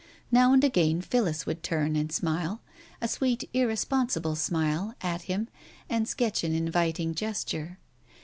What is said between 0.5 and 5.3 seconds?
and again Phillis would turn and smile, a sweet irresponsible smile, at